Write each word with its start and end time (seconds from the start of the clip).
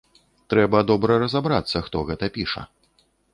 Трэба 0.53 0.79
добра 0.91 1.17
разабрацца, 1.23 1.83
хто 1.89 2.03
гэта 2.09 2.31
піша. 2.39 2.65